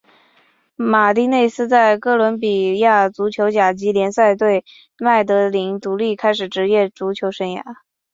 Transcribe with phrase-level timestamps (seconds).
[0.77, 4.65] 马丁内斯在哥伦比亚足球甲级联赛球队
[4.97, 7.61] 麦德林独立开始职业足球生涯。